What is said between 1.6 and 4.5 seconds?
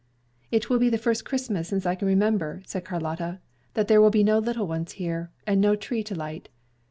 since I can remember," said Carlotta, "that there will be no